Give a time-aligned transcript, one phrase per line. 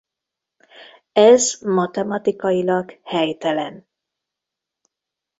[1.13, 3.87] Ez matematikailag helytelen.